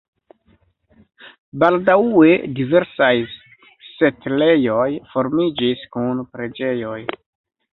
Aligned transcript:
Baldaŭe 1.63 2.31
diversaj 2.59 3.11
setlejoj 3.91 4.89
formiĝis 5.13 5.85
kun 5.97 6.25
preĝejoj. 6.33 6.99